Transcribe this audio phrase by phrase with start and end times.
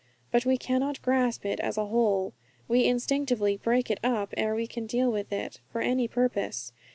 [0.31, 2.33] But we cannot grasp it as a whole.
[2.67, 6.71] We instinctively break it up ere we can deal with it for any purpose.